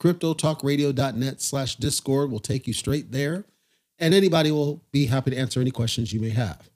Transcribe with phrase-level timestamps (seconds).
[0.00, 3.44] CryptoTalkRadio.net slash Discord will take you straight there.
[3.98, 6.68] And anybody will be happy to answer any questions you may have.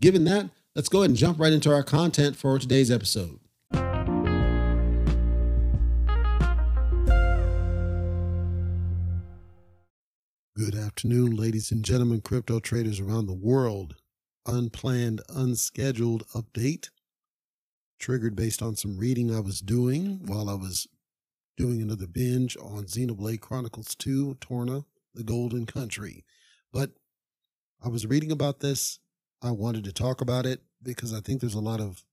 [0.00, 3.38] Given that, let's go ahead and jump right into our content for today's episode.
[10.56, 13.96] Good afternoon, ladies and gentlemen, crypto traders around the world.
[14.46, 16.90] Unplanned, unscheduled update
[17.98, 20.86] triggered based on some reading I was doing while I was
[21.56, 24.84] doing another binge on Xenoblade Chronicles 2 Torna,
[25.14, 26.24] the Golden Country.
[26.72, 26.90] But
[27.84, 28.98] I was reading about this.
[29.42, 32.04] I wanted to talk about it because I think there's a lot of,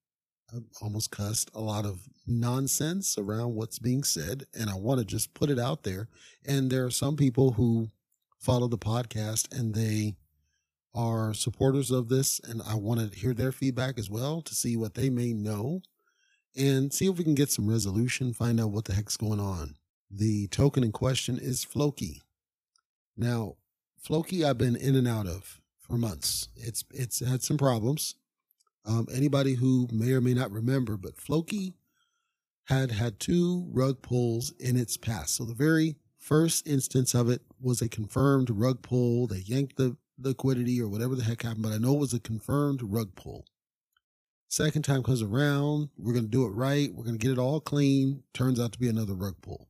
[0.53, 4.46] I almost cussed, a lot of nonsense around what's being said.
[4.53, 6.09] And I want to just put it out there.
[6.46, 7.90] And there are some people who
[8.38, 10.16] follow the podcast and they
[10.94, 12.40] are supporters of this.
[12.44, 15.81] And I want to hear their feedback as well to see what they may know
[16.56, 19.75] and see if we can get some resolution, find out what the heck's going on.
[20.09, 22.22] The token in question is Floki.
[23.16, 23.56] Now,
[23.97, 26.50] Floki, I've been in and out of for months.
[26.56, 28.16] It's it's had some problems.
[28.85, 31.75] Um, anybody who may or may not remember, but Floki
[32.66, 35.35] had had two rug pulls in its past.
[35.35, 39.28] So the very first instance of it was a confirmed rug pull.
[39.28, 42.19] They yanked the liquidity or whatever the heck happened, but I know it was a
[42.19, 43.45] confirmed rug pull.
[44.51, 46.94] Second time comes around, we're going to do it right.
[46.94, 48.23] We're going to get it all clean.
[48.34, 49.69] Turns out to be another rug pull.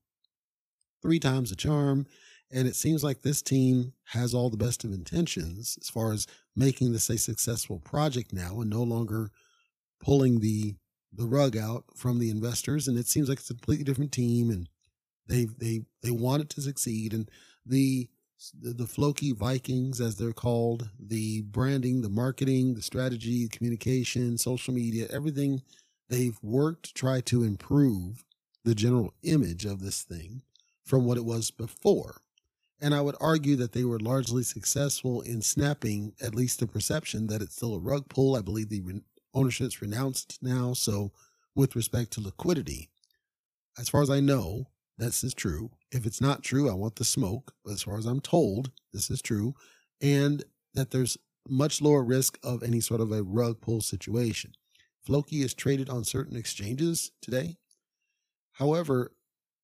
[1.03, 2.07] Three times the charm.
[2.51, 6.25] And it seems like this team has all the best of intentions as far as
[6.55, 9.29] making this a successful project now and no longer
[9.99, 10.73] pulling the
[11.13, 12.87] the rug out from the investors.
[12.87, 14.67] And it seems like it's a completely different team and
[15.27, 17.29] they they they want it to succeed, and
[17.63, 18.09] the
[18.59, 24.73] the, the Floki Vikings, as they're called, the branding, the marketing, the strategy, communication, social
[24.73, 25.61] media, everything
[26.09, 28.23] they've worked to try to improve
[28.63, 30.41] the general image of this thing
[30.83, 32.21] from what it was before.
[32.79, 37.27] And I would argue that they were largely successful in snapping at least the perception
[37.27, 38.35] that it's still a rug pull.
[38.35, 39.01] I believe the
[39.33, 40.73] ownership's renounced now.
[40.73, 41.11] So,
[41.53, 42.89] with respect to liquidity,
[43.77, 44.65] as far as I know,
[44.97, 45.69] this is true.
[45.91, 47.53] If it's not true, I want the smoke.
[47.63, 49.53] But as far as I'm told, this is true.
[50.01, 50.43] And
[50.73, 54.53] that there's much lower risk of any sort of a rug pull situation.
[55.03, 57.57] Floki is traded on certain exchanges today.
[58.53, 59.11] However,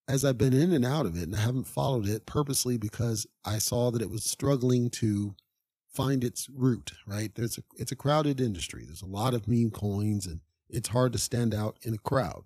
[0.08, 3.28] as I've been in and out of it, and I haven't followed it purposely because
[3.46, 5.36] I saw that it was struggling to
[5.94, 7.34] find its root, right?
[7.36, 8.84] There's a, it's a crowded industry.
[8.86, 12.44] There's a lot of meme coins and it's hard to stand out in a crowd.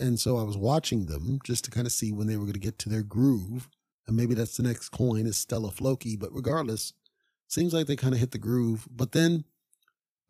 [0.00, 2.54] And so I was watching them just to kind of see when they were going
[2.54, 3.68] to get to their groove.
[4.06, 6.16] And maybe that's the next coin is Stella Floki.
[6.16, 6.94] But regardless,
[7.46, 8.88] seems like they kind of hit the groove.
[8.90, 9.44] But then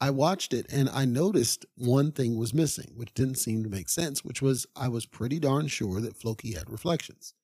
[0.01, 3.89] I watched it and I noticed one thing was missing, which didn't seem to make
[3.89, 7.35] sense, which was I was pretty darn sure that Floki had reflections.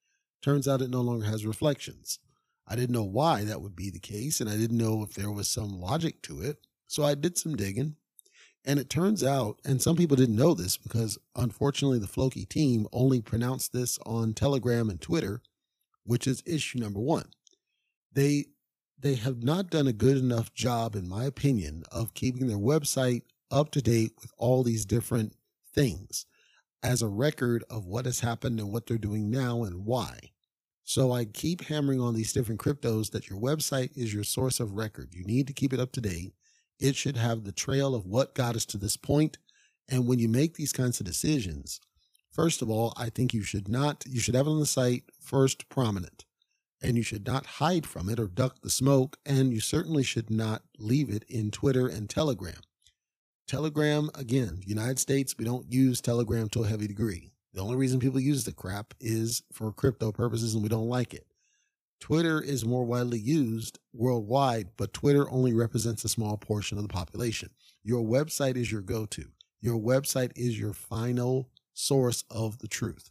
[0.43, 2.19] Turns out it no longer has reflections.
[2.67, 5.31] I didn't know why that would be the case, and I didn't know if there
[5.31, 6.59] was some logic to it.
[6.89, 7.97] So I did some digging
[8.67, 12.89] and it turns out, and some people didn't know this because unfortunately the Floki team
[12.93, 15.41] only pronounced this on Telegram and Twitter,
[16.05, 17.31] which is issue number one.
[18.13, 18.47] They
[18.99, 23.23] they have not done a good enough job, in my opinion, of keeping their website
[23.51, 25.35] up to date with all these different
[25.73, 26.27] things
[26.83, 30.19] as a record of what has happened and what they're doing now and why.
[30.83, 34.77] So I keep hammering on these different cryptos that your website is your source of
[34.77, 35.13] record.
[35.13, 36.33] You need to keep it up to date
[36.79, 39.39] It should have the trail of what got us to this point.
[39.89, 41.81] And when you make these kinds of decisions,
[42.31, 45.05] first of all, I think you should not, you should have it on the site
[45.21, 46.25] first prominent
[46.83, 49.17] and you should not hide from it or duck the smoke.
[49.25, 52.61] And you certainly should not leave it in Twitter and Telegram.
[53.47, 57.31] Telegram, again, United States, we don't use Telegram to a heavy degree.
[57.55, 61.15] The only reason people use the crap is for crypto purposes and we don't like
[61.15, 61.27] it.
[62.01, 66.93] Twitter is more widely used worldwide, but Twitter only represents a small portion of the
[66.93, 67.51] population.
[67.83, 69.27] Your website is your go to.
[69.61, 73.11] Your website is your final source of the truth.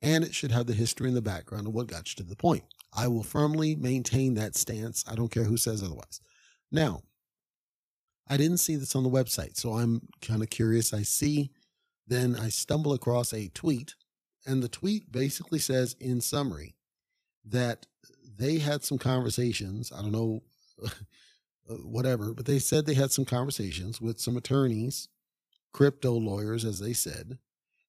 [0.00, 2.36] And it should have the history and the background of what got you to the
[2.36, 2.64] point.
[2.92, 5.04] I will firmly maintain that stance.
[5.08, 6.20] I don't care who says otherwise.
[6.70, 7.02] Now,
[8.28, 10.92] I didn't see this on the website, so I'm kind of curious.
[10.92, 11.50] I see,
[12.06, 13.94] then I stumble across a tweet,
[14.46, 16.74] and the tweet basically says, in summary,
[17.44, 17.86] that
[18.38, 19.92] they had some conversations.
[19.92, 20.42] I don't know,
[20.84, 25.08] uh, whatever, but they said they had some conversations with some attorneys,
[25.72, 27.38] crypto lawyers, as they said,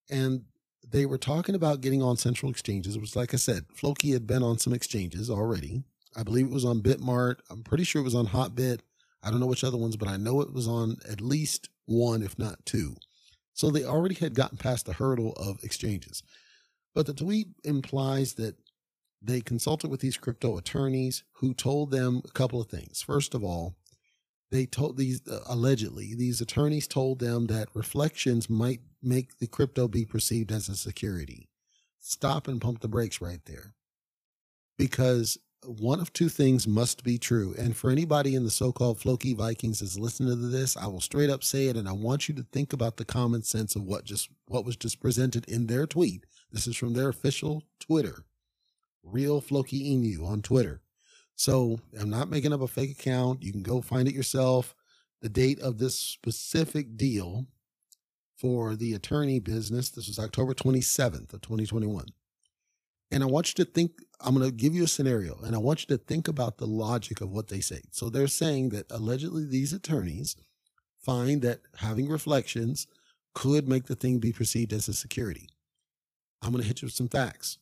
[0.09, 0.45] and
[0.89, 4.43] they were talking about getting on central exchanges, which, like I said, Floki had been
[4.43, 5.83] on some exchanges already.
[6.15, 7.37] I believe it was on Bitmart.
[7.49, 8.79] I'm pretty sure it was on Hotbit.
[9.23, 12.21] I don't know which other ones, but I know it was on at least one,
[12.21, 12.95] if not two.
[13.53, 16.23] So they already had gotten past the hurdle of exchanges.
[16.93, 18.55] But the tweet implies that
[19.23, 23.01] they consulted with these crypto attorneys who told them a couple of things.
[23.01, 23.75] First of all,
[24.51, 29.87] they told these uh, allegedly these attorneys told them that reflections might make the crypto
[29.87, 31.49] be perceived as a security.
[31.99, 33.73] Stop and pump the brakes right there.
[34.77, 37.55] Because one of two things must be true.
[37.57, 41.01] And for anybody in the so called Floki Vikings is listening to this, I will
[41.01, 41.77] straight up say it.
[41.77, 44.75] And I want you to think about the common sense of what just, what was
[44.75, 46.25] just presented in their tweet.
[46.51, 48.25] This is from their official Twitter,
[49.03, 50.81] real Floki Inu on Twitter.
[51.35, 53.43] So I'm not making up a fake account.
[53.43, 54.75] You can go find it yourself.
[55.21, 57.47] The date of this specific deal
[58.37, 62.05] for the attorney business, this was October 27th of 2021.
[63.11, 65.59] And I want you to think, I'm going to give you a scenario and I
[65.59, 67.81] want you to think about the logic of what they say.
[67.91, 70.35] So they're saying that allegedly these attorneys
[70.99, 72.87] find that having reflections
[73.33, 75.47] could make the thing be perceived as a security.
[76.41, 77.57] I'm going to hit you with some facts.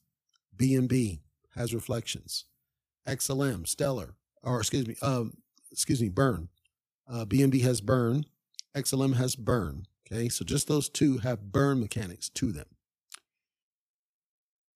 [0.57, 1.19] BNB
[1.56, 2.45] has reflections.
[3.07, 5.33] XLM, Stellar, or excuse me, um,
[5.71, 6.50] excuse me, Burn.
[7.09, 8.25] Uh, BNB has Burn.
[8.75, 9.86] XLM has Burn.
[10.12, 12.65] Okay, so just those two have burn mechanics to them.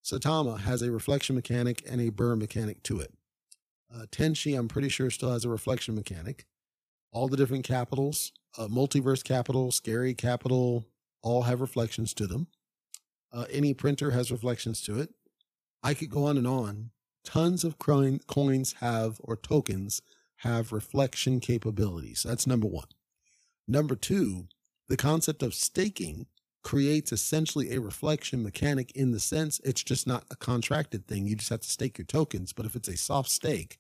[0.04, 3.12] Saitama has a reflection mechanic and a burn mechanic to it.
[3.94, 6.46] Uh, Tenshi, I'm pretty sure, still has a reflection mechanic.
[7.12, 10.86] All the different capitals, uh, multiverse capital, scary capital,
[11.22, 12.48] all have reflections to them.
[13.34, 15.15] Uh, any printer has reflections to it.
[15.86, 16.90] I could go on and on
[17.24, 20.02] tons of coins have or tokens
[20.38, 22.24] have reflection capabilities.
[22.28, 22.88] That's number one.
[23.68, 24.48] Number two,
[24.90, 26.26] the concept of staking
[26.64, 31.28] creates essentially a reflection mechanic in the sense it's just not a contracted thing.
[31.28, 32.52] You just have to stake your tokens.
[32.52, 33.78] But if it's a soft stake,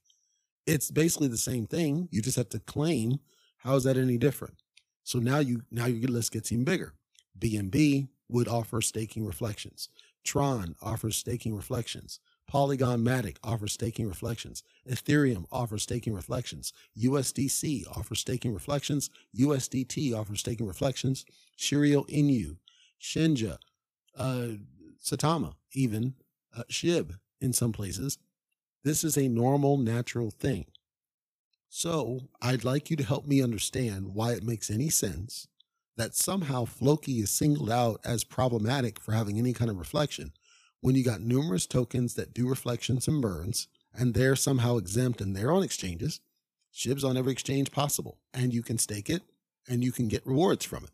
[0.68, 2.08] it's basically the same thing.
[2.12, 3.18] You just have to claim.
[3.58, 4.62] How is that any different?
[5.04, 6.94] So now you now your list gets even bigger.
[7.40, 9.90] BNB would offer staking reflections.
[10.26, 12.20] Tron offers staking reflections.
[12.48, 14.64] Polygon Matic offers staking reflections.
[14.90, 16.74] Ethereum offers staking reflections.
[16.98, 19.10] USDC offers staking reflections.
[19.38, 21.26] USDT offers staking reflections.
[21.58, 22.58] Shiryo Inu,
[23.02, 23.58] Shinja,
[24.18, 24.48] uh,
[25.04, 26.16] Saitama, even
[26.56, 28.18] uh, Shib in some places.
[28.84, 30.66] This is a normal, natural thing.
[31.70, 35.48] So I'd like you to help me understand why it makes any sense
[35.98, 40.34] that somehow Floki is singled out as problematic for having any kind of reflection
[40.86, 45.36] when you got numerous tokens that do reflections and burns, and they're somehow exempt and
[45.36, 46.20] they're on exchanges,
[46.72, 49.24] SHIB's on every exchange possible, and you can stake it
[49.68, 50.92] and you can get rewards from it.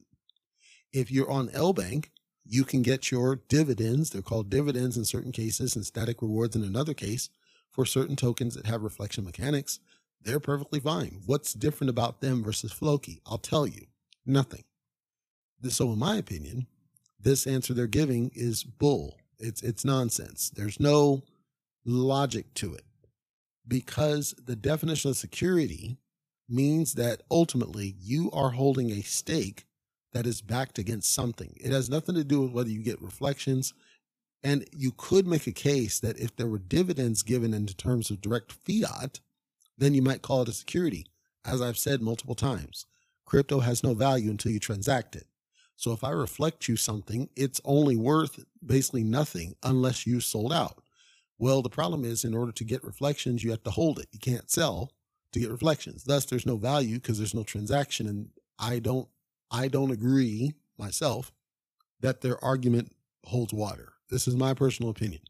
[0.94, 2.06] If you're on LBank,
[2.46, 4.12] you can get your dividends.
[4.12, 7.30] They're called dividends in certain cases and static rewards in another case
[7.70, 9.82] for certain tokens that have reflection mechanics.
[10.22, 11.20] They're perfectly fine.
[11.26, 13.22] What's different about them versus Floki?
[13.26, 13.88] I'll tell you
[14.26, 14.64] nothing.
[15.70, 16.68] So, in my opinion,
[17.20, 19.18] this answer they're giving is bull.
[19.40, 20.50] It's it's nonsense.
[20.50, 21.24] There's no
[21.86, 22.86] logic to it
[23.68, 25.98] because the definition of security
[26.50, 29.66] means that ultimately you are holding a stake
[30.14, 31.56] that is backed against something.
[31.60, 33.74] It has nothing to do with whether you get reflections.
[34.44, 38.22] And you could make a case that if there were dividends given in terms of
[38.22, 39.20] direct fiat,
[39.78, 41.06] then you might call it a security.
[41.46, 42.86] As I've said multiple times,
[43.26, 45.28] crypto has no value until you transact it.
[45.76, 50.82] So if I reflect you something, it's only worth basically nothing unless you sold out.
[51.40, 54.08] Well, the problem is in order to get reflections, you have to hold it.
[54.12, 54.92] You can't sell
[55.34, 56.04] to get reflections.
[56.04, 58.08] Thus, there's no value because there's no transaction.
[58.08, 59.08] And I don't,
[59.50, 61.32] I don't agree myself
[62.00, 62.92] that their argument
[63.26, 63.94] holds water.
[64.10, 65.22] This is my personal opinion.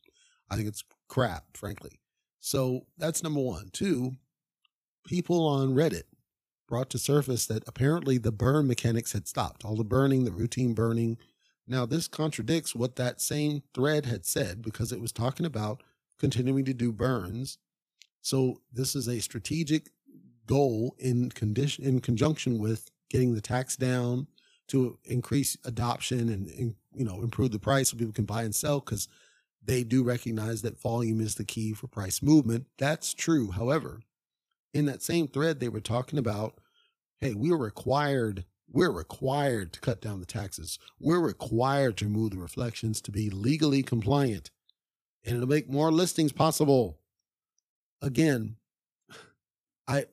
[0.50, 2.00] I think it's crap, frankly.
[2.41, 3.69] So that's number one.
[3.71, 4.17] Two,
[5.05, 6.03] people on Reddit
[6.72, 10.74] brought to surface that apparently the burn mechanics had stopped, all the burning, the routine
[10.74, 11.18] burning.
[11.68, 15.84] Now, this contradicts what that same thread had said because it was talking about
[16.18, 17.58] continuing to do burns.
[18.22, 19.90] So this is a strategic
[20.46, 24.28] goal in condition in conjunction with getting the tax down
[24.70, 28.56] to increase adoption and, and you know improve the price so people can buy and
[28.56, 29.10] sell because
[29.62, 32.68] they do recognize that volume is the key for price movement.
[32.78, 33.51] That's true.
[33.51, 34.00] However,
[34.74, 36.60] in that same thread, they were talking about,
[37.20, 40.80] hey, we're required, we're required to cut down the taxes.
[41.00, 44.51] We're required to remove the reflections to be legally compliant.
[45.25, 47.00] And it'll make more listings possible.
[48.01, 48.56] Again,
[49.88, 50.06] I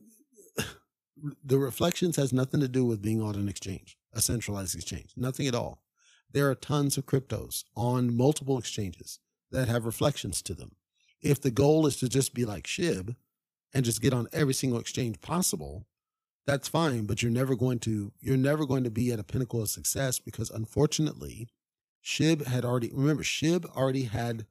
[1.45, 5.15] the reflections has nothing to do with being on an exchange, a centralized exchange.
[5.17, 5.83] Nothing at all.
[6.33, 9.19] There are tons of cryptos on multiple exchanges
[9.51, 10.77] that have reflections to them.
[11.21, 13.17] If the goal is to just be like SHIB
[13.75, 15.87] and just get on every single exchange possible,
[16.47, 19.61] that's fine, but you're never going to you're never going to be at a pinnacle
[19.61, 21.49] of success because unfortunately,
[22.03, 24.47] SHIB had already remember SHIB already had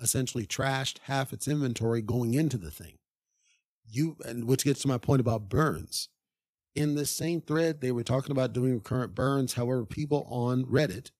[0.00, 2.94] essentially trashed half its inventory going into the thing.
[3.86, 6.08] You and which gets to my point about burns.
[6.74, 9.54] In this same thread, they were talking about doing recurrent burns.
[9.54, 11.10] However, people on Reddit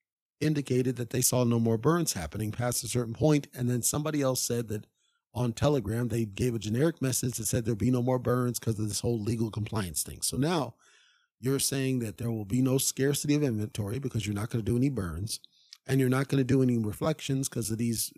[0.41, 4.21] indicated that they saw no more burns happening past a certain point, and then somebody
[4.21, 4.87] else said that
[5.35, 8.79] on Telegram they gave a generic message that said there'll be no more burns because
[8.79, 10.23] of this whole legal compliance thing.
[10.23, 10.75] So now
[11.41, 14.71] you're saying that there will be no scarcity of inventory because you're not going to
[14.71, 15.41] do any burns,
[15.87, 18.13] and you're not going to do any reflections because of these,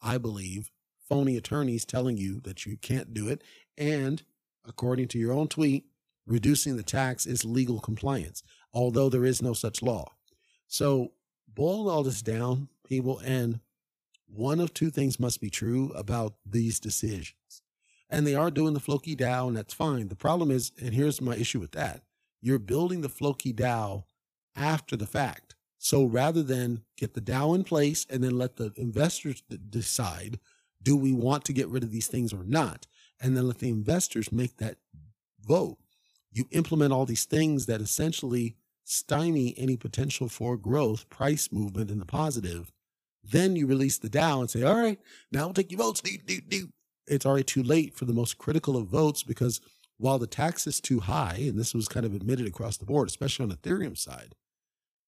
[0.00, 0.70] I believe,
[1.08, 3.42] phony attorneys telling you that you can't do it,
[3.76, 4.22] and
[4.64, 5.86] according to your own tweet,
[6.26, 10.12] reducing the tax is legal compliance, although there is no such law.
[10.68, 11.12] So
[11.52, 13.58] boil all this down, people, and
[14.32, 17.62] one of two things must be true about these decisions.
[18.08, 20.08] And they are doing the Floki DAO, and that's fine.
[20.08, 22.02] The problem is, and here's my issue with that
[22.42, 24.04] you're building the Floki DAO
[24.56, 25.54] after the fact.
[25.78, 30.38] So rather than get the DAO in place and then let the investors decide,
[30.82, 32.86] do we want to get rid of these things or not?
[33.20, 34.76] And then let the investors make that
[35.42, 35.78] vote.
[36.32, 41.98] You implement all these things that essentially stymie any potential for growth, price movement in
[41.98, 42.72] the positive,
[43.22, 44.98] then you release the DAO and say, all right,
[45.30, 46.00] now we'll take your votes.
[46.00, 46.68] Do, do, do.
[47.06, 49.60] It's already too late for the most critical of votes because
[49.98, 53.08] while the tax is too high, and this was kind of admitted across the board,
[53.08, 54.34] especially on the Ethereum side,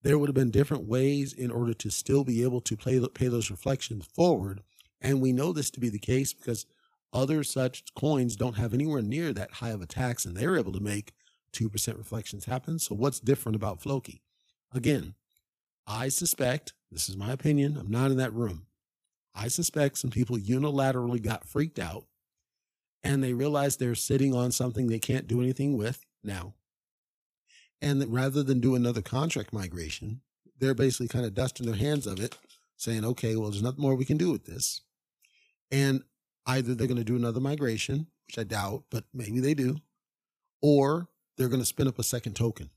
[0.03, 3.29] there would have been different ways in order to still be able to pay, pay
[3.29, 4.63] those reflections forward.
[5.01, 6.67] And we know this to be the case because
[7.13, 10.73] other such coins don't have anywhere near that high of a tax, and they're able
[10.73, 11.13] to make
[11.53, 12.79] 2% reflections happen.
[12.79, 14.23] So what's different about Floki?
[14.73, 15.15] Again,
[15.87, 18.67] I suspect, this is my opinion, I'm not in that room.
[19.35, 22.05] I suspect some people unilaterally got freaked out
[23.03, 26.55] and they realized they're sitting on something they can't do anything with now.
[27.81, 30.21] And that rather than do another contract migration,
[30.59, 32.37] they're basically kind of dusting their hands of it,
[32.77, 34.83] saying, okay, well, there's nothing more we can do with this.
[35.73, 36.05] And
[36.47, 39.79] either they're going to do another migration, which I doubt, but maybe they do,
[40.61, 42.71] or they're going to spin up a second token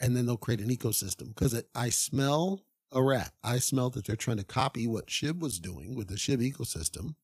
[0.00, 3.32] and then they'll create an ecosystem because I smell a rat.
[3.42, 7.14] I smell that they're trying to copy what SHIB was doing with the SHIB ecosystem,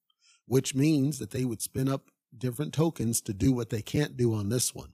[0.47, 4.35] which means that they would spin up different tokens to do what they can't do
[4.35, 4.93] on this one.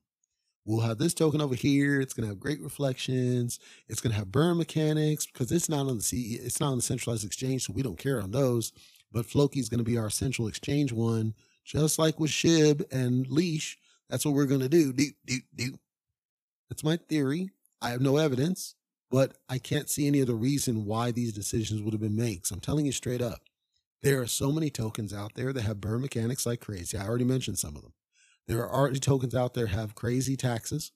[0.65, 2.01] We'll have this token over here.
[2.01, 3.59] It's going to have great reflections.
[3.89, 6.77] It's going to have burn mechanics because it's not on the CE, it's not on
[6.77, 8.73] the centralized exchange, so we don't care on those.
[9.11, 11.35] But Floki is going to be our central exchange one,
[11.65, 13.79] just like with Shib and Leash.
[14.09, 14.93] That's what we're going to do.
[14.93, 15.79] Do, do, do.
[16.69, 17.51] That's my theory.
[17.83, 18.75] I have no evidence,
[19.11, 22.47] but I can't see any other reason why these decisions would have been made.
[22.47, 23.41] So I'm telling you straight up.
[24.03, 26.97] There are so many tokens out there that have burn mechanics like crazy.
[26.97, 27.93] I already mentioned some of them.
[28.47, 30.93] There are already tokens out there have crazy taxes.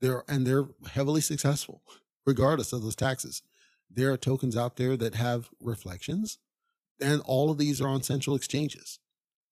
[0.00, 1.82] There and they're heavily successful,
[2.26, 3.42] regardless of those taxes.
[3.90, 6.38] There are tokens out there that have reflections,
[7.00, 8.98] and all of these are on central exchanges.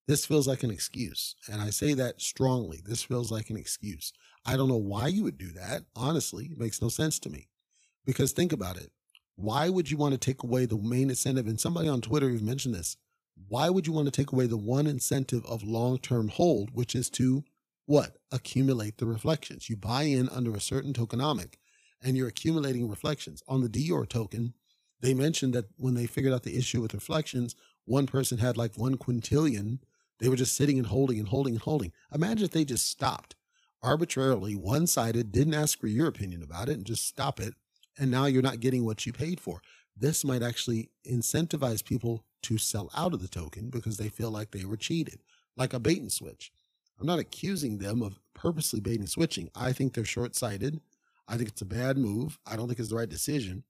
[0.06, 1.34] This feels like an excuse.
[1.50, 2.80] And I say that strongly.
[2.84, 4.12] This feels like an excuse.
[4.44, 5.82] I don't know why you would do that.
[5.96, 7.48] Honestly, it makes no sense to me.
[8.06, 8.92] Because think about it.
[9.36, 11.48] Why would you want to take away the main incentive?
[11.48, 12.96] And somebody on Twitter even mentioned this.
[13.48, 16.94] Why would you want to take away the one incentive of long term hold, which
[16.94, 17.44] is to
[17.86, 18.18] what?
[18.32, 19.70] Accumulate the reflections.
[19.70, 21.54] You buy in under a certain tokenomic
[22.02, 23.42] and you're accumulating reflections.
[23.48, 24.54] On the Dior token,
[25.00, 28.76] they mentioned that when they figured out the issue with reflections, one person had like
[28.76, 29.80] one quintillion
[30.18, 31.92] They were just sitting and holding and holding and holding.
[32.12, 33.36] Imagine if they just stopped
[33.82, 37.54] arbitrarily, one sided, didn't ask for your opinion about it, and just stop it.
[37.98, 39.62] And now you're not getting what you paid for.
[39.96, 44.50] This might actually incentivize people to sell out of the token because they feel like
[44.50, 45.20] they were cheated,
[45.56, 46.52] like a bait and switch.
[47.00, 49.50] I'm not accusing them of purposely bait and switching.
[49.54, 50.80] I think they're short sighted.
[51.28, 52.38] I think it's a bad move.
[52.46, 53.64] I don't think it's the right decision.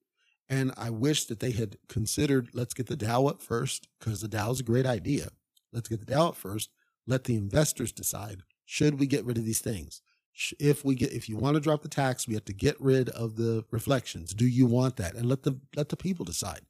[0.48, 4.28] And I wish that they had considered let's get the DAO up first because the
[4.28, 5.28] DAO is a great idea.
[5.72, 6.70] Let's get the DAO up first.
[7.06, 10.02] Let the investors decide should we get rid of these things?
[10.58, 13.08] If we get, if you want to drop the tax, we have to get rid
[13.10, 14.34] of the reflections.
[14.34, 15.14] Do you want that?
[15.14, 16.62] And let the let the people decide.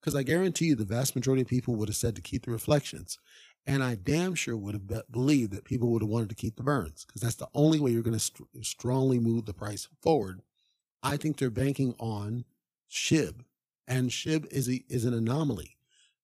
[0.00, 2.50] Because I guarantee you, the vast majority of people would have said to keep the
[2.50, 3.18] reflections,
[3.66, 6.56] and I damn sure would have be- believed that people would have wanted to keep
[6.56, 9.88] the burns because that's the only way you're going to st- strongly move the price
[10.00, 10.40] forward.
[11.02, 12.44] I think they're banking on
[12.90, 13.44] SHIB,
[13.86, 15.76] and SHIB is a, is an anomaly.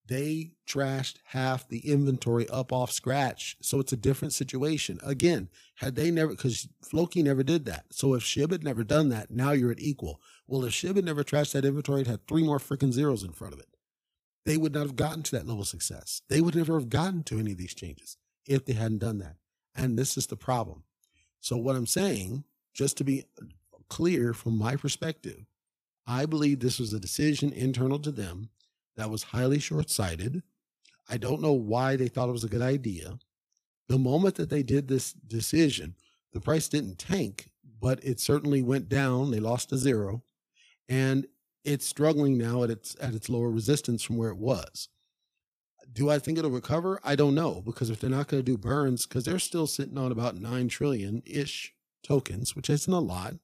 [0.09, 4.99] They trashed half the inventory up off scratch, so it's a different situation.
[5.05, 7.87] Again, had they never, because Floki never did that.
[7.91, 10.21] So if SHIB had never done that, now you're at equal.
[10.47, 13.33] Well, if SHIB had never trashed that inventory, it had three more freaking zeros in
[13.33, 13.69] front of it
[14.49, 16.23] they would not have gotten to that level of success.
[16.31, 19.37] They would never have gotten to any of these changes if they hadn't done that.
[19.77, 20.85] And this is the problem.
[21.39, 23.27] So, what I'm saying, just to be
[23.91, 25.45] clear from my perspective,
[26.07, 28.49] I believe this was a decision internal to them
[28.99, 30.43] that was highly short sighted.
[31.09, 33.19] I don't know why they thought it was a good idea.
[33.89, 35.95] The moment that they did this decision,
[36.33, 37.51] the price didn't tank,
[37.81, 39.31] but it certainly went down.
[39.31, 40.25] They lost a zero.
[40.89, 41.29] And
[41.65, 44.89] it's struggling now at its at its lower resistance from where it was.
[45.93, 47.01] Do I think it'll recover?
[47.05, 49.97] I don't know because if they're not going to do burns, because they're still sitting
[49.97, 51.73] on about nine trillion ish
[52.03, 53.35] tokens, which isn't a lot,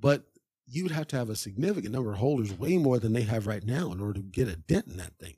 [0.00, 0.24] but
[0.70, 3.46] you would have to have a significant number of holders, way more than they have
[3.46, 5.34] right now, in order to get a dent in that thing.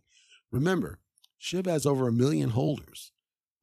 [0.50, 0.98] Remember,
[1.40, 3.12] SHIB has over a million holders.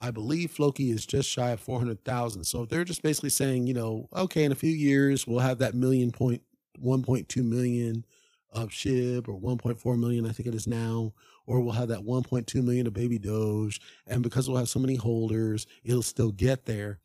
[0.01, 2.45] I believe Floki is just shy of 400,000.
[2.45, 5.75] So they're just basically saying, you know, okay, in a few years, we'll have that
[5.75, 6.41] million point,
[6.83, 8.05] 1.2 million
[8.51, 11.13] of SHIB or 1.4 million, I think it is now,
[11.45, 13.79] or we'll have that 1.2 million of baby Doge.
[14.07, 16.99] And because we'll have so many holders, it'll still get there.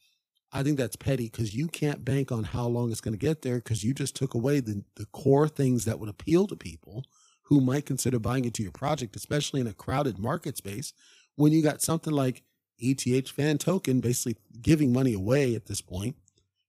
[0.54, 3.42] I think that's petty because you can't bank on how long it's going to get
[3.42, 7.04] there because you just took away the, the core things that would appeal to people
[7.42, 10.92] who might consider buying into your project, especially in a crowded market space
[11.34, 12.44] when you got something like
[12.78, 16.14] ETH fan token basically giving money away at this point.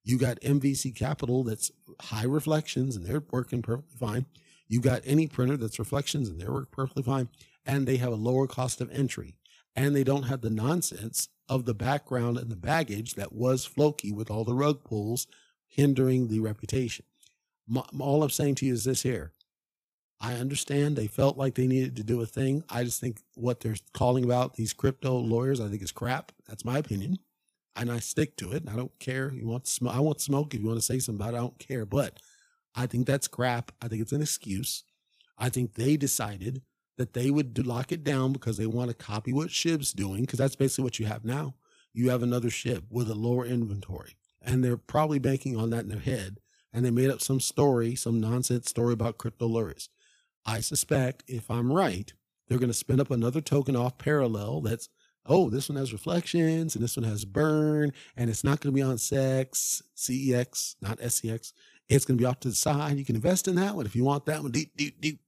[0.04, 1.71] You got MVC capital that's
[2.02, 4.26] high reflections and they're working perfectly fine.
[4.67, 7.30] You got any printer that's reflections and they work perfectly fine.
[7.67, 9.36] And they have a lower cost of entry.
[9.76, 14.12] And they don't have the nonsense of the background and the baggage that was Floki
[14.12, 15.28] with all the rug pulls
[15.68, 17.06] hindering the reputation.
[18.00, 19.34] All I'm saying to you is this here.
[20.22, 22.64] I understand they felt like they needed to do a thing.
[22.70, 26.32] I just think what they're calling about these crypto lawyers, I think is crap.
[26.48, 27.20] That's my opinion.
[27.76, 28.64] And I stick to it.
[28.72, 29.34] I don't care.
[29.34, 29.94] You want smoke?
[29.94, 30.54] I want smoke.
[30.54, 31.86] If you want to say something about it, I don't care.
[31.86, 32.20] But
[32.74, 33.74] I think that's crap.
[33.82, 34.86] I think it's an excuse.
[35.38, 36.62] I think they decided
[36.98, 40.40] that they would lock it down because they want to copy what SHIB's doing, because
[40.40, 41.56] that's basically what you have now.
[41.94, 45.90] You have another SHIB with a lower inventory, and they're probably banking on that in
[45.90, 46.40] their head.
[46.74, 49.88] And they made up some story, some nonsense story about crypto lures.
[50.46, 52.14] I suspect, if I'm right,
[52.48, 54.90] they're going to spin up another token off parallel that's,
[55.26, 58.76] oh, this one has reflections and this one has burn, and it's not going to
[58.76, 61.54] be on SEX, CEX, not SCX.
[61.88, 62.98] It's going to be off to the side.
[62.98, 65.20] You can invest in that one if you want that one deep, deep, deep,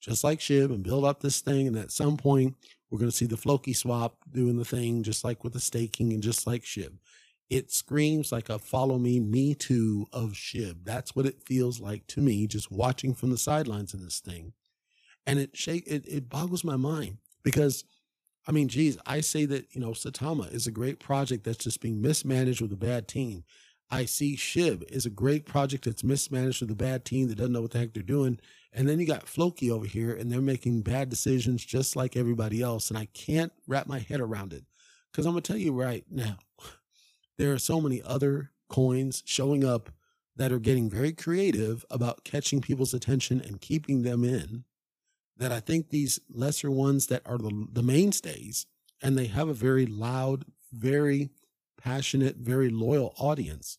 [0.00, 1.66] just like SHIB and build up this thing.
[1.66, 2.56] And at some point,
[2.90, 6.12] we're going to see the Floki swap doing the thing, just like with the staking
[6.12, 6.98] and just like SHIB.
[7.48, 10.84] It screams like a follow me, me too of SHIB.
[10.84, 14.52] That's what it feels like to me, just watching from the sidelines of this thing.
[15.26, 17.84] And it shake it, it boggles my mind because
[18.46, 21.80] I mean, geez, I say that, you know, Saitama is a great project that's just
[21.80, 23.44] being mismanaged with a bad team.
[23.90, 27.52] I see SHIB is a great project that's mismanaged with a bad team that doesn't
[27.52, 28.40] know what the heck they're doing.
[28.72, 32.62] And then you got Floki over here and they're making bad decisions just like everybody
[32.62, 32.88] else.
[32.88, 34.64] And I can't wrap my head around it.
[35.12, 36.38] Cause I'm going to tell you right now,
[37.38, 39.90] there are so many other coins showing up
[40.36, 44.64] that are getting very creative about catching people's attention and keeping them in
[45.36, 48.66] that I think these lesser ones that are the, the mainstays
[49.02, 51.30] and they have a very loud, very
[51.82, 53.78] passionate, very loyal audience,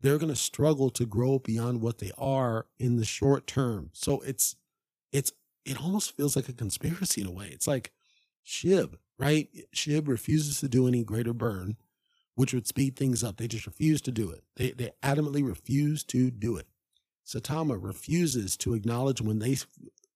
[0.00, 3.90] they're going to struggle to grow beyond what they are in the short term.
[3.92, 4.56] So it's,
[5.12, 5.32] it's,
[5.64, 7.48] it almost feels like a conspiracy in a way.
[7.52, 7.92] It's like
[8.46, 9.48] SHIB, right?
[9.74, 11.76] SHIB refuses to do any greater burn,
[12.34, 13.36] which would speed things up.
[13.36, 14.44] They just refuse to do it.
[14.56, 16.66] They, they adamantly refuse to do it.
[17.26, 19.56] Saitama refuses to acknowledge when they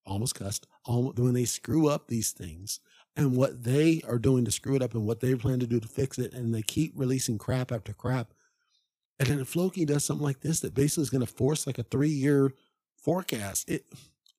[0.05, 2.81] almost cussed when they screw up these things
[3.17, 5.81] and what they are doing to screw it up and what they plan to do
[5.81, 6.33] to fix it.
[6.33, 8.33] And they keep releasing crap after crap.
[9.19, 11.83] And then Floki does something like this that basically is going to force like a
[11.83, 12.53] three year
[12.97, 13.69] forecast.
[13.69, 13.85] It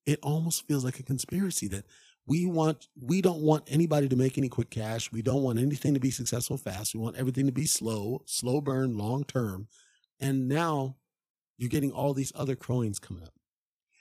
[0.06, 1.84] it almost feels like a conspiracy that
[2.26, 5.12] we want we don't want anybody to make any quick cash.
[5.12, 6.94] We don't want anything to be successful fast.
[6.94, 9.68] We want everything to be slow, slow burn, long term.
[10.18, 10.96] And now
[11.58, 13.34] you're getting all these other coins coming up.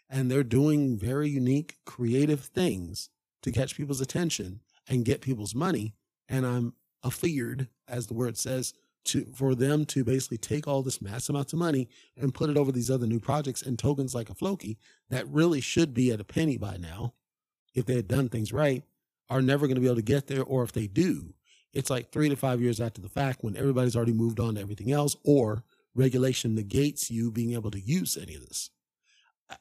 [0.09, 3.09] And they're doing very unique, creative things
[3.43, 5.93] to catch people's attention and get people's money.
[6.27, 8.73] And I'm afeared, as the word says,
[9.09, 12.57] to for them to basically take all this mass amounts of money and put it
[12.57, 14.77] over these other new projects and tokens like a Floki
[15.09, 17.13] that really should be at a penny by now,
[17.73, 18.83] if they had done things right,
[19.29, 20.43] are never going to be able to get there.
[20.43, 21.33] Or if they do,
[21.73, 24.61] it's like three to five years after the fact when everybody's already moved on to
[24.61, 25.63] everything else, or
[25.95, 28.69] regulation negates you being able to use any of this.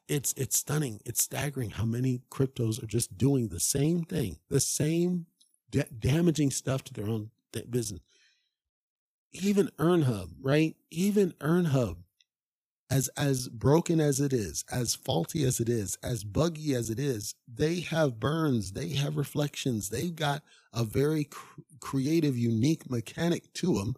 [0.07, 1.01] It's it's stunning.
[1.07, 5.27] It's staggering how many cryptos are just doing the same thing, the same
[5.71, 8.01] da- damaging stuff to their own th- business
[9.33, 10.77] even EarnHub, right?
[10.91, 11.97] Even EarnHub,
[12.91, 16.99] as as broken as it is, as faulty as it is, as buggy as it
[16.99, 23.53] is, they have burns, they have reflections, they've got a very cr- creative, unique mechanic
[23.55, 23.95] to them.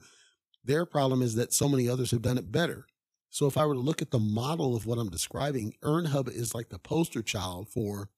[0.65, 2.87] Their problem is that so many others have done it better.
[3.31, 6.55] So if I were to look at the model of what I'm describing, EarnHub is
[6.55, 8.11] like the poster child for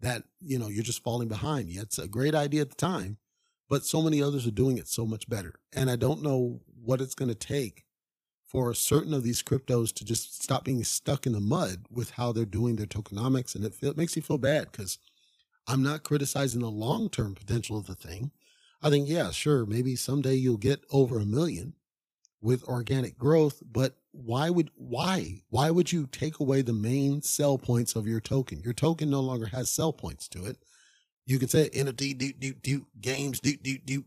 [0.00, 0.22] that.
[0.40, 1.70] You know, you're just falling behind.
[1.70, 3.18] Yeah, it's a great idea at the time,
[3.70, 5.54] but so many others are doing it so much better.
[5.72, 7.84] And I don't know what it's going to take
[8.44, 12.32] for certain of these cryptos to just stop being stuck in the mud with how
[12.32, 13.54] they're doing their tokenomics.
[13.54, 14.98] And it, it makes me feel bad because
[15.68, 18.32] I'm not criticizing the long term potential of the thing.
[18.82, 21.74] I think, yeah, sure, maybe someday you'll get over a million
[22.40, 27.56] with organic growth, but why would why why would you take away the main sell
[27.56, 28.60] points of your token?
[28.62, 30.56] Your token no longer has sell points to it.
[31.30, 34.04] You can say NFT, do, do, do, games, do, do, do.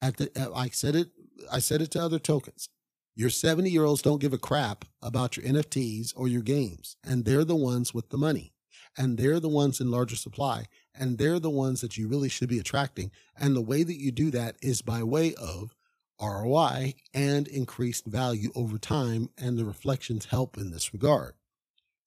[0.00, 1.08] At the, uh, I said it,
[1.50, 2.68] I said it to other tokens.
[3.16, 6.94] Your 70 year olds don't give a crap about your NFTs or your games.
[7.02, 8.52] And they're the ones with the money.
[8.96, 10.66] And they're the ones in larger supply.
[10.94, 13.10] And they're the ones that you really should be attracting.
[13.36, 15.74] And the way that you do that is by way of
[16.22, 19.30] ROI and increased value over time.
[19.36, 21.34] And the reflections help in this regard.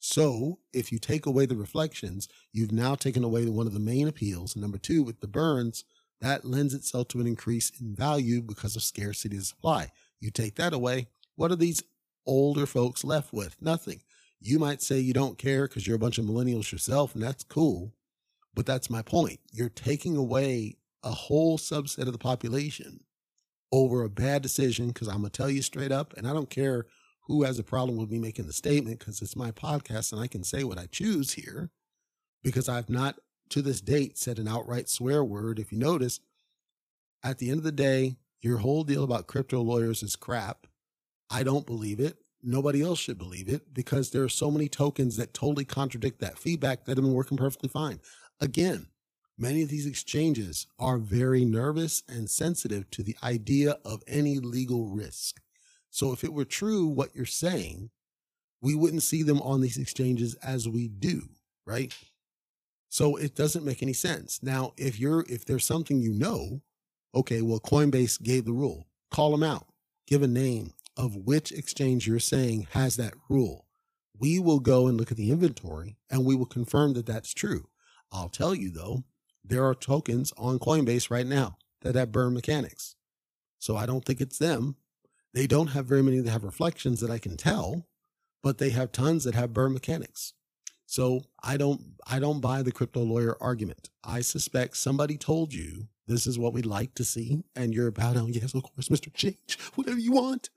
[0.06, 4.10] So if you take away the reflections, you've now taken away one of the main
[4.10, 4.54] appeals.
[4.54, 5.86] Number two, with the burns,
[6.20, 9.92] that lends itself to an increase in value because of scarcity of supply.
[10.20, 11.08] You take that away.
[11.38, 11.84] What are these
[12.26, 13.56] older folks left with?
[13.62, 14.02] Nothing.
[14.42, 17.46] You might say you don't care because you're a bunch of millennials yourself, and that's
[17.46, 17.94] cool.
[18.54, 19.40] But that's my point.
[19.54, 23.06] You're taking away a whole subset of the population
[23.72, 26.50] over a bad decision because I'm going to tell you straight up, and I don't
[26.50, 26.88] care
[27.26, 30.28] who has a problem with me making the statement because it's my podcast and I
[30.28, 31.70] can say what I choose here
[32.44, 33.16] because I've not
[33.50, 35.60] to this date said an outright swear word.
[35.60, 36.20] If you notice,
[37.24, 40.68] at the end of the day, your whole deal about crypto lawyers is crap.
[41.30, 42.18] I don't believe it.
[42.42, 46.38] Nobody else should believe it because there are so many tokens that totally contradict that
[46.38, 48.02] feedback that have been working perfectly fine.
[48.42, 48.88] Again,
[49.38, 54.90] many of these exchanges are very nervous and sensitive to the idea of any legal
[54.90, 55.40] risk.
[55.94, 57.92] So if it were true what you're saying,
[58.64, 61.30] we wouldn't see them on these exchanges as we do,
[61.68, 61.94] right?
[62.90, 64.42] So it doesn't make any sense.
[64.42, 66.62] Now, if you're if there's something you know,
[67.14, 68.88] okay, well Coinbase gave the rule.
[69.12, 69.68] Call them out.
[70.08, 73.68] Give a name of which exchange you're saying has that rule.
[74.18, 77.68] We will go and look at the inventory and we will confirm that that's true.
[78.12, 79.04] I'll tell you though,
[79.46, 82.96] there are tokens on Coinbase right now that have burn mechanics.
[83.60, 84.78] So I don't think it's them.
[85.34, 87.88] They don't have very many that have reflections that I can tell,
[88.44, 90.34] but they have tons that have burn mechanics.
[90.86, 93.90] So I don't I don't buy the crypto lawyer argument.
[94.04, 98.18] I suspect somebody told you this is what we'd like to see, and you're about
[98.18, 99.12] oh yes, of course, Mr.
[99.14, 100.50] Change, whatever you want.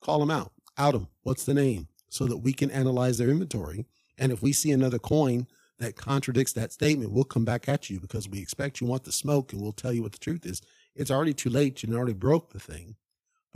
[0.00, 0.52] Call them out.
[0.76, 1.08] Out them.
[1.22, 1.88] What's the name?
[2.08, 3.86] So that we can analyze their inventory.
[4.18, 5.46] And if we see another coin
[5.78, 9.12] that contradicts that statement, we'll come back at you because we expect you want the
[9.12, 10.62] smoke and we'll tell you what the truth is.
[10.94, 11.82] It's already too late.
[11.82, 12.96] You already broke the thing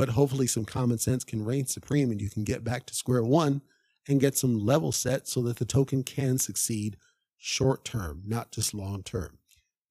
[0.00, 3.22] but hopefully some common sense can reign supreme and you can get back to square
[3.22, 3.60] one
[4.08, 6.96] and get some level set so that the token can succeed
[7.36, 9.36] short term, not just long term.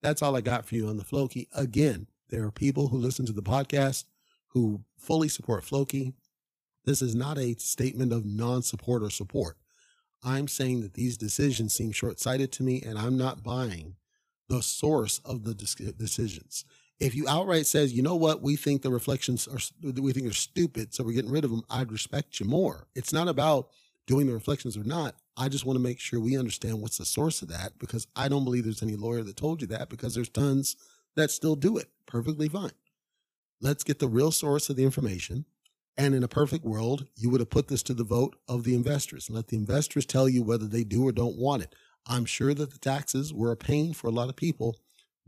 [0.02, 1.48] That's all I got for you on the Floki.
[1.54, 4.06] Again, there are people who listen to the podcast
[4.48, 6.12] who fully support Floki.
[6.84, 9.58] This is not a statement of non support or support.
[10.24, 13.94] I'm saying that these decisions seem short sighted to me, and I'm not buying
[14.48, 16.64] the source of the decisions.
[17.00, 20.32] If you outright says, you know what, we think the reflections are, we think they're
[20.32, 22.86] stupid, so we're getting rid of them, I'd respect you more.
[22.94, 23.70] It's not about
[24.06, 25.14] doing the reflections or not.
[25.36, 28.28] I just want to make sure we understand what's the source of that because I
[28.28, 30.76] don't believe there's any lawyer that told you that because there's tons
[31.16, 32.72] that still do it perfectly fine.
[33.60, 35.46] Let's get the real source of the information.
[35.96, 38.74] And in a perfect world, you would have put this to the vote of the
[38.74, 41.74] investors and let the investors tell you whether they do or don't want it.
[42.06, 44.78] I'm sure that the taxes were a pain for a lot of people,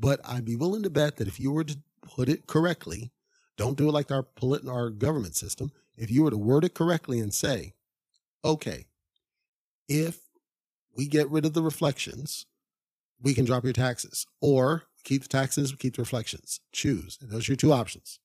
[0.02, 3.12] but I'd be willing to bet that if you were to put it correctly,
[3.56, 5.70] don't do it like our polit- our government system.
[5.96, 7.74] If you were to word it correctly and say,
[8.44, 8.86] okay,
[9.88, 10.18] if
[10.96, 12.46] we get rid of the reflections,
[13.22, 16.58] we can drop your taxes, or keep the taxes, keep the reflections.
[16.72, 17.16] Choose.
[17.20, 18.18] And those are your two options.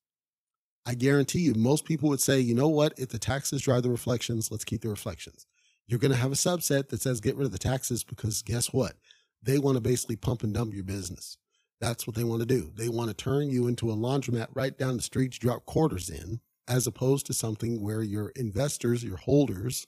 [0.84, 2.98] I guarantee you, most people would say, you know what?
[2.98, 5.46] If the taxes drive the reflections, let's keep the reflections.
[5.86, 8.72] You're going to have a subset that says get rid of the taxes because guess
[8.72, 8.94] what?
[9.40, 11.38] They want to basically pump and dump your business.
[11.80, 12.72] That's what they want to do.
[12.74, 16.10] They want to turn you into a laundromat right down the street to drop quarters
[16.10, 19.86] in, as opposed to something where your investors, your holders,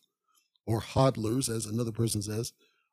[0.67, 2.53] or hodlers, as another person says,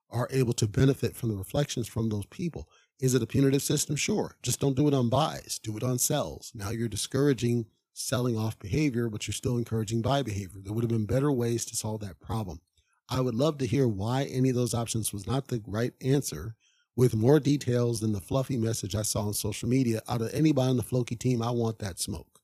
[0.09, 2.67] are able to benefit from the reflections from those people.
[2.99, 3.95] Is it a punitive system?
[3.95, 4.35] Sure.
[4.41, 6.51] Just don't do it on buys, do it on sells.
[6.55, 10.61] Now you're discouraging selling off behavior, but you're still encouraging buy behavior.
[10.63, 12.61] There would have been better ways to solve that problem.
[13.09, 16.55] I would love to hear why any of those options was not the right answer
[16.97, 20.01] with more details than the fluffy message I saw on social media.
[20.09, 22.41] Out of anybody on the Floki team, I want that smoke.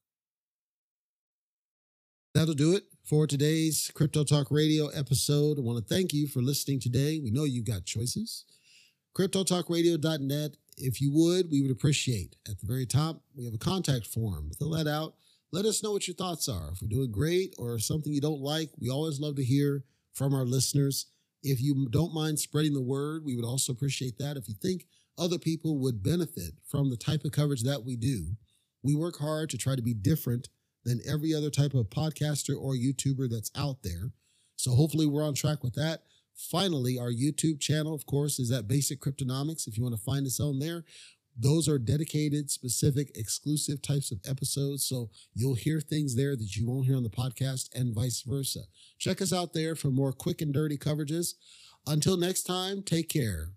[2.36, 5.58] That'll do it for today's Crypto Talk Radio episode.
[5.58, 7.20] I want to thank you for listening today.
[7.20, 8.46] We know you've got choices.
[9.18, 10.52] CryptoTalkRadio.net.
[10.78, 12.36] If you would, we would appreciate.
[12.48, 14.52] At the very top, we have a contact form.
[14.58, 15.16] Fill that out.
[15.52, 16.70] Let us know what your thoughts are.
[16.72, 20.34] If we're doing great or something you don't like, we always love to hear from
[20.34, 21.08] our listeners.
[21.43, 24.38] If you don't mind spreading the word, we would also appreciate that.
[24.38, 24.86] If you think
[25.17, 28.36] other people would benefit from the type of coverage that we do,
[28.82, 30.49] we work hard to try to be different
[30.86, 34.12] than every other type of podcaster or YouTuber that's out there.
[34.56, 36.03] So hopefully we're on track with that.
[36.36, 39.67] Finally, our YouTube channel, of course, is at Basic Cryptonomics.
[39.67, 40.84] If you want to find us on there,
[41.38, 44.86] those are dedicated, specific, exclusive types of episodes.
[44.86, 48.62] So you'll hear things there that you won't hear on the podcast and vice versa.
[49.00, 51.34] Check us out there for more quick and dirty coverages.
[51.88, 53.50] Until next time, take care.